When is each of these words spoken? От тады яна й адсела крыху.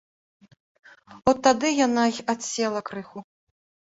От 1.31 1.37
тады 1.47 1.67
яна 1.87 2.03
й 2.13 2.25
адсела 2.35 2.81
крыху. 2.91 3.19